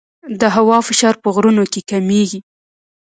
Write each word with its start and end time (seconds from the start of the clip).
د 0.39 0.43
هوا 0.55 0.77
فشار 0.87 1.15
په 1.23 1.29
غرونو 1.35 1.63
کې 1.71 1.81
کمېږي. 1.89 2.39